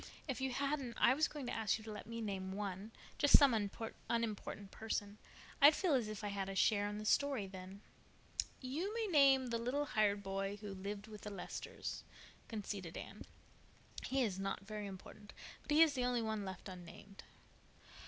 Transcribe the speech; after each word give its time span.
"If 0.27 0.41
you 0.41 0.49
hadn't 0.51 0.97
I 0.99 1.13
was 1.13 1.27
going 1.27 1.45
to 1.45 1.51
ask 1.51 1.77
you 1.77 1.83
to 1.83 1.91
let 1.91 2.07
me 2.07 2.21
name 2.21 2.53
one—just 2.53 3.37
some 3.37 3.53
unimportant 4.09 4.71
person. 4.71 5.19
I'd 5.61 5.75
feel 5.75 5.93
as 5.93 6.07
if 6.07 6.23
I 6.23 6.29
had 6.29 6.49
a 6.49 6.55
share 6.55 6.87
in 6.89 6.97
the 6.97 7.05
story 7.05 7.45
then." 7.45 7.81
"You 8.61 8.91
may 8.95 9.05
name 9.05 9.49
the 9.51 9.59
little 9.59 9.85
hired 9.85 10.23
boy 10.23 10.55
who 10.57 10.73
lived 10.73 11.05
with 11.05 11.21
the 11.21 11.29
Lesters," 11.29 12.03
conceded 12.47 12.97
Anne. 12.97 13.25
"He 14.07 14.23
is 14.23 14.39
not 14.39 14.61
very 14.65 14.87
important, 14.87 15.33
but 15.61 15.69
he 15.69 15.83
is 15.83 15.93
the 15.93 16.05
only 16.05 16.23
one 16.23 16.43
left 16.43 16.67
unnamed." 16.67 17.21